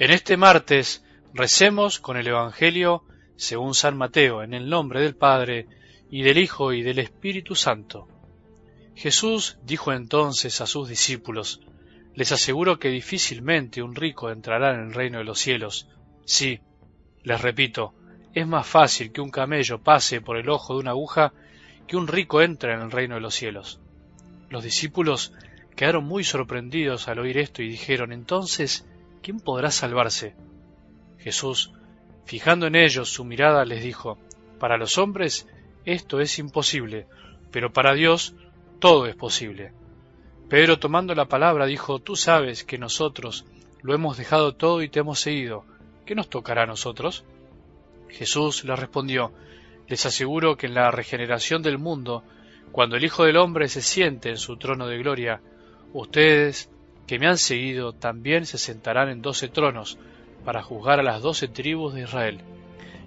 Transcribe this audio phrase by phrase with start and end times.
[0.00, 1.04] En este martes
[1.34, 3.02] recemos con el Evangelio
[3.34, 5.66] según San Mateo, en el nombre del Padre,
[6.08, 8.06] y del Hijo, y del Espíritu Santo.
[8.94, 11.62] Jesús dijo entonces a sus discípulos,
[12.14, 15.88] Les aseguro que difícilmente un rico entrará en el reino de los cielos.
[16.24, 16.60] Sí,
[17.24, 17.92] les repito,
[18.34, 21.32] es más fácil que un camello pase por el ojo de una aguja
[21.88, 23.80] que un rico entre en el reino de los cielos.
[24.48, 25.32] Los discípulos
[25.74, 28.86] quedaron muy sorprendidos al oír esto y dijeron, entonces,
[29.28, 30.34] ¿quién podrá salvarse?
[31.18, 31.70] Jesús,
[32.24, 34.16] fijando en ellos su mirada, les dijo,
[34.58, 35.46] Para los hombres
[35.84, 37.06] esto es imposible,
[37.50, 38.34] pero para Dios
[38.78, 39.74] todo es posible.
[40.48, 43.44] Pedro, tomando la palabra, dijo, Tú sabes que nosotros
[43.82, 45.66] lo hemos dejado todo y te hemos seguido.
[46.06, 47.26] ¿Qué nos tocará a nosotros?
[48.08, 49.34] Jesús le respondió,
[49.88, 52.24] Les aseguro que en la regeneración del mundo,
[52.72, 55.42] cuando el Hijo del Hombre se siente en su trono de gloria,
[55.92, 56.70] ustedes
[57.08, 59.98] que me han seguido también se sentarán en doce tronos
[60.44, 62.40] para juzgar a las doce tribus de Israel.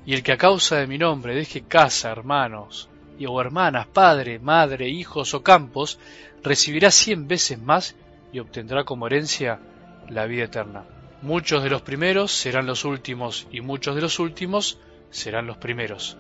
[0.07, 4.39] Y el que a causa de mi nombre deje casa, hermanos, y o hermanas, padre,
[4.39, 5.99] madre, hijos o campos,
[6.43, 7.95] recibirá cien veces más
[8.33, 9.59] y obtendrá como herencia
[10.09, 10.83] la vida eterna.
[11.21, 14.79] Muchos de los primeros serán los últimos y muchos de los últimos
[15.11, 16.17] serán los primeros.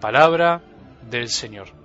[0.00, 0.62] Palabra
[1.10, 1.83] del Señor.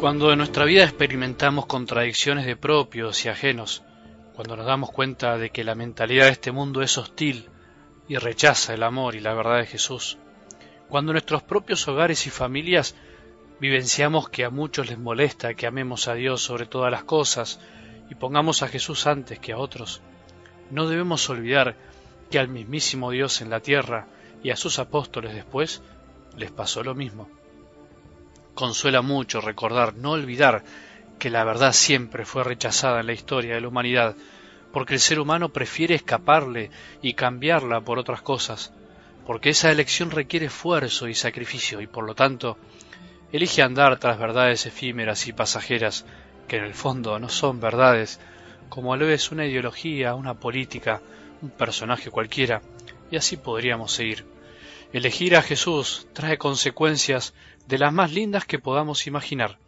[0.00, 3.82] Cuando en nuestra vida experimentamos contradicciones de propios y ajenos,
[4.32, 7.50] cuando nos damos cuenta de que la mentalidad de este mundo es hostil
[8.08, 10.16] y rechaza el amor y la verdad de Jesús,
[10.88, 12.96] cuando en nuestros propios hogares y familias
[13.60, 17.60] vivenciamos que a muchos les molesta que amemos a Dios sobre todas las cosas
[18.08, 20.00] y pongamos a Jesús antes que a otros,
[20.70, 21.76] no debemos olvidar
[22.30, 24.08] que al mismísimo Dios en la tierra
[24.42, 25.82] y a sus apóstoles después
[26.38, 27.39] les pasó lo mismo.
[28.60, 30.62] Consuela mucho recordar, no olvidar,
[31.18, 34.14] que la verdad siempre fue rechazada en la historia de la humanidad,
[34.70, 38.70] porque el ser humano prefiere escaparle y cambiarla por otras cosas,
[39.26, 42.58] porque esa elección requiere esfuerzo y sacrificio y por lo tanto
[43.32, 46.04] elige andar tras verdades efímeras y pasajeras
[46.46, 48.20] que en el fondo no son verdades,
[48.68, 51.00] como lo es una ideología, una política,
[51.40, 52.60] un personaje cualquiera,
[53.10, 54.26] y así podríamos seguir.
[54.92, 57.32] Elegir a Jesús trae consecuencias
[57.68, 59.60] de las más lindas que podamos imaginar,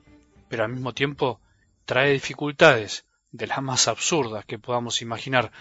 [0.49, 1.41] pero al mismo tiempo
[1.85, 5.53] trae dificultades de las más absurdas que podamos imaginar,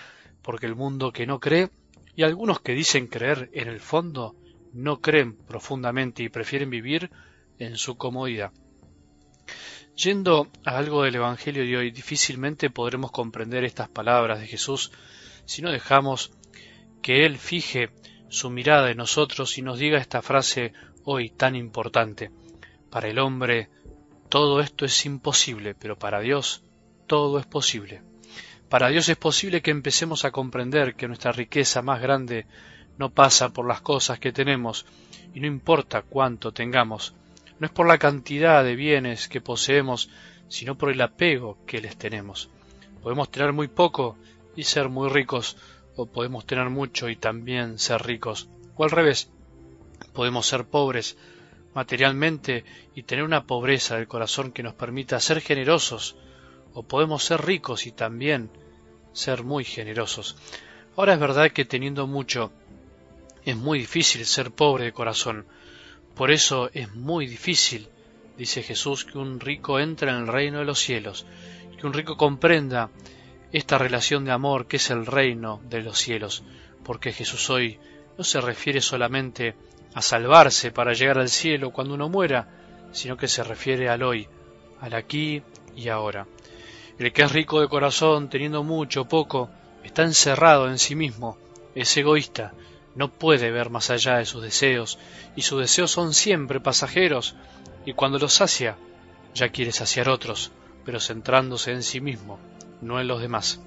[0.41, 1.69] porque el mundo que no cree,
[2.15, 4.35] y algunos que dicen creer en el fondo,
[4.73, 7.11] no creen profundamente y prefieren vivir
[7.59, 8.51] en su comodidad.
[9.95, 14.91] Yendo a algo del Evangelio de hoy, difícilmente podremos comprender estas palabras de Jesús
[15.45, 16.31] si no dejamos
[17.03, 17.91] que Él fije
[18.31, 20.71] su mirada en nosotros y nos diga esta frase
[21.03, 22.31] hoy tan importante.
[22.89, 23.69] Para el hombre
[24.29, 26.63] todo esto es imposible, pero para Dios
[27.07, 28.01] todo es posible.
[28.69, 32.45] Para Dios es posible que empecemos a comprender que nuestra riqueza más grande
[32.97, 34.85] no pasa por las cosas que tenemos,
[35.33, 37.13] y no importa cuánto tengamos,
[37.59, 40.09] no es por la cantidad de bienes que poseemos,
[40.47, 42.49] sino por el apego que les tenemos.
[43.03, 44.15] Podemos tener muy poco
[44.55, 45.57] y ser muy ricos,
[45.95, 49.29] o podemos tener mucho y también ser ricos, o al revés,
[50.13, 51.17] podemos ser pobres
[51.73, 52.65] materialmente
[52.95, 56.15] y tener una pobreza del corazón que nos permita ser generosos,
[56.73, 58.49] o podemos ser ricos y también
[59.13, 60.37] ser muy generosos.
[60.95, 62.51] Ahora es verdad que teniendo mucho
[63.43, 65.45] es muy difícil ser pobre de corazón,
[66.15, 67.87] por eso es muy difícil,
[68.37, 71.25] dice Jesús, que un rico entre en el reino de los cielos,
[71.79, 72.89] que un rico comprenda
[73.51, 76.43] esta relación de amor que es el reino de los cielos,
[76.83, 77.79] porque Jesús hoy
[78.17, 79.55] no se refiere solamente
[79.93, 82.47] a salvarse para llegar al cielo cuando uno muera,
[82.91, 84.27] sino que se refiere al hoy,
[84.79, 85.43] al aquí
[85.75, 86.27] y ahora.
[86.97, 89.49] El que es rico de corazón, teniendo mucho o poco,
[89.83, 91.37] está encerrado en sí mismo,
[91.75, 92.53] es egoísta,
[92.95, 94.99] no puede ver más allá de sus deseos,
[95.35, 97.35] y sus deseos son siempre pasajeros,
[97.85, 98.77] y cuando los sacia,
[99.33, 100.51] ya quiere saciar otros,
[100.85, 102.39] pero centrándose en sí mismo,
[102.81, 103.61] no en los demás.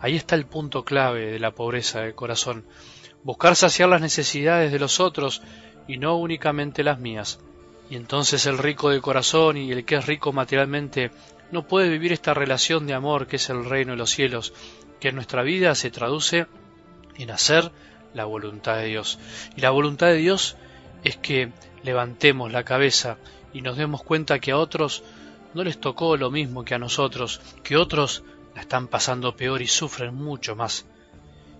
[0.00, 2.64] Ahí está el punto clave de la pobreza del corazón,
[3.22, 5.42] buscar saciar las necesidades de los otros
[5.88, 7.40] y no únicamente las mías.
[7.88, 11.10] Y entonces el rico de corazón y el que es rico materialmente
[11.50, 14.52] no puede vivir esta relación de amor que es el reino de los cielos,
[15.00, 16.46] que en nuestra vida se traduce
[17.16, 17.70] en hacer
[18.12, 19.18] la voluntad de Dios.
[19.56, 20.56] Y la voluntad de Dios
[21.04, 21.52] es que
[21.82, 23.18] levantemos la cabeza
[23.52, 25.04] y nos demos cuenta que a otros
[25.54, 28.24] no les tocó lo mismo que a nosotros, que otros
[28.56, 30.86] la están pasando peor y sufren mucho más.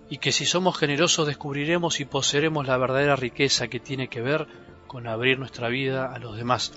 [0.09, 4.47] y que si somos generosos descubriremos y poseeremos la verdadera riqueza que tiene que ver
[4.87, 6.71] con abrir nuestra vida a los demás,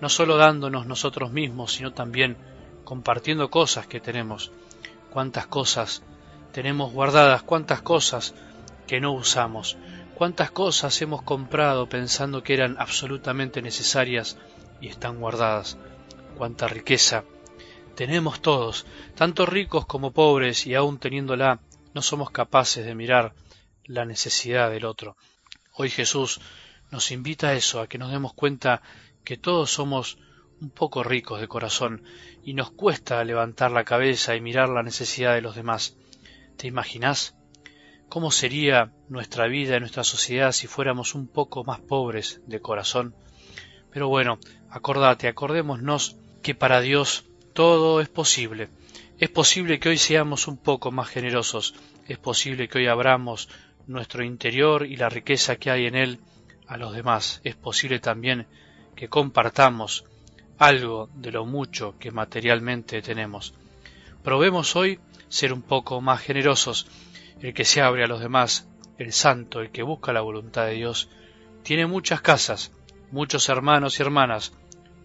[0.00, 2.36] no solo dándonos nosotros mismos, sino también
[2.84, 4.50] compartiendo cosas que tenemos.
[5.10, 6.02] Cuántas cosas
[6.52, 8.34] tenemos guardadas, cuántas cosas
[8.88, 9.78] que no usamos,
[10.16, 14.36] cuántas cosas hemos comprado pensando que eran absolutamente necesarias
[14.80, 15.78] y están guardadas,
[16.36, 17.22] cuánta riqueza
[18.06, 18.84] tenemos todos,
[19.14, 21.60] tanto ricos como pobres, y aun teniéndola,
[21.94, 23.32] no somos capaces de mirar
[23.84, 25.16] la necesidad del otro.
[25.74, 26.40] Hoy Jesús
[26.90, 28.82] nos invita a eso, a que nos demos cuenta
[29.22, 30.18] que todos somos
[30.60, 32.02] un poco ricos de corazón
[32.42, 35.96] y nos cuesta levantar la cabeza y mirar la necesidad de los demás.
[36.56, 37.36] ¿Te imaginas
[38.08, 43.14] cómo sería nuestra vida y nuestra sociedad si fuéramos un poco más pobres de corazón?
[43.92, 44.40] Pero bueno,
[44.70, 48.68] acordate, acordémonos que para Dios todo es posible.
[49.18, 51.74] Es posible que hoy seamos un poco más generosos,
[52.08, 53.48] es posible que hoy abramos
[53.86, 56.20] nuestro interior y la riqueza que hay en él
[56.66, 57.40] a los demás.
[57.44, 58.46] Es posible también
[58.96, 60.04] que compartamos
[60.58, 63.54] algo de lo mucho que materialmente tenemos.
[64.22, 66.86] Probemos hoy ser un poco más generosos.
[67.40, 68.68] El que se abre a los demás,
[68.98, 71.08] el santo, el que busca la voluntad de Dios,
[71.62, 72.72] tiene muchas casas,
[73.10, 74.52] muchos hermanos y hermanas,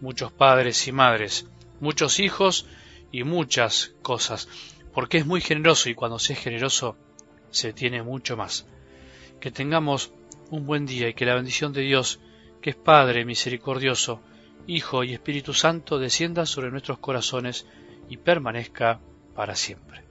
[0.01, 1.47] muchos padres y madres,
[1.79, 2.67] muchos hijos
[3.11, 4.47] y muchas cosas,
[4.93, 6.97] porque es muy generoso y cuando se es generoso
[7.49, 8.67] se tiene mucho más.
[9.39, 10.11] Que tengamos
[10.49, 12.19] un buen día y que la bendición de Dios,
[12.61, 14.21] que es Padre misericordioso,
[14.65, 17.65] Hijo y Espíritu Santo, descienda sobre nuestros corazones
[18.09, 18.99] y permanezca
[19.33, 20.06] para siempre.